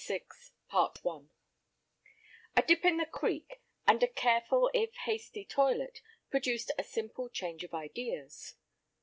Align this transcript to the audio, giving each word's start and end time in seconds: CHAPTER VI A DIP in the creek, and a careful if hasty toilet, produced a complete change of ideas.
CHAPTER 0.03 0.99
VI 1.03 1.27
A 2.57 2.63
DIP 2.63 2.85
in 2.85 2.97
the 2.97 3.05
creek, 3.05 3.61
and 3.85 4.01
a 4.01 4.07
careful 4.07 4.71
if 4.73 4.95
hasty 5.05 5.45
toilet, 5.45 6.01
produced 6.31 6.71
a 6.79 6.83
complete 6.83 7.33
change 7.33 7.63
of 7.63 7.75
ideas. 7.75 8.55